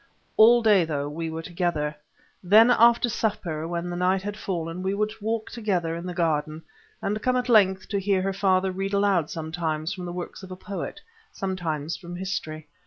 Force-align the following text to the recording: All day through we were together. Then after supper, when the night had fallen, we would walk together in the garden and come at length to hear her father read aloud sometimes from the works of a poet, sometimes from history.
All 0.35 0.63
day 0.63 0.83
through 0.83 1.09
we 1.09 1.29
were 1.29 1.43
together. 1.43 1.95
Then 2.43 2.71
after 2.71 3.07
supper, 3.07 3.67
when 3.67 3.91
the 3.91 3.95
night 3.95 4.23
had 4.23 4.35
fallen, 4.35 4.81
we 4.81 4.95
would 4.95 5.11
walk 5.21 5.51
together 5.51 5.95
in 5.95 6.07
the 6.07 6.13
garden 6.15 6.63
and 7.03 7.21
come 7.21 7.35
at 7.35 7.49
length 7.49 7.87
to 7.89 7.99
hear 7.99 8.23
her 8.23 8.33
father 8.33 8.71
read 8.71 8.93
aloud 8.95 9.29
sometimes 9.29 9.93
from 9.93 10.05
the 10.05 10.11
works 10.11 10.41
of 10.41 10.49
a 10.49 10.55
poet, 10.55 11.01
sometimes 11.31 11.95
from 11.97 12.15
history. 12.15 12.67